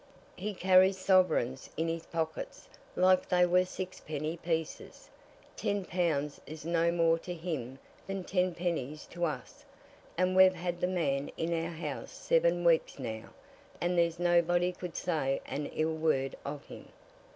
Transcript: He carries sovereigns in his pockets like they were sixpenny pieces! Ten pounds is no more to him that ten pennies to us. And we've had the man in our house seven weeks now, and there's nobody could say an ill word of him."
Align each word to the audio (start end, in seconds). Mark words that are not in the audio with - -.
He 0.35 0.55
carries 0.55 0.97
sovereigns 0.97 1.69
in 1.77 1.87
his 1.87 2.07
pockets 2.07 2.67
like 2.95 3.29
they 3.29 3.45
were 3.45 3.65
sixpenny 3.65 4.35
pieces! 4.35 5.11
Ten 5.55 5.85
pounds 5.85 6.41
is 6.47 6.65
no 6.65 6.91
more 6.91 7.19
to 7.19 7.35
him 7.35 7.77
that 8.07 8.25
ten 8.27 8.55
pennies 8.55 9.05
to 9.11 9.25
us. 9.25 9.63
And 10.17 10.35
we've 10.35 10.55
had 10.55 10.81
the 10.81 10.87
man 10.87 11.29
in 11.37 11.53
our 11.53 11.69
house 11.69 12.11
seven 12.13 12.63
weeks 12.63 12.97
now, 12.97 13.25
and 13.79 13.95
there's 13.95 14.17
nobody 14.17 14.71
could 14.71 14.95
say 14.97 15.39
an 15.45 15.67
ill 15.67 15.93
word 15.93 16.35
of 16.43 16.65
him." 16.65 16.87